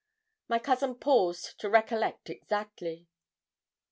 My 0.47 0.57
cousin 0.57 0.95
paused 0.95 1.59
to 1.59 1.69
recollect 1.69 2.27
exactly. 2.31 3.07